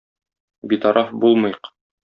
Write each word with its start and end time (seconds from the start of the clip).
Битараф 0.71 1.13
булмыйк! 1.21 1.73